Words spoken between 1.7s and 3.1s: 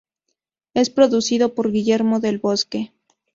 Guillermo del Bosque.